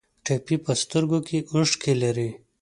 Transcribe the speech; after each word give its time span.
ټپي 0.25 0.55
په 0.65 0.71
سترګو 0.81 1.19
کې 1.27 1.37
اوښکې 1.53 1.93
لري. 2.03 2.29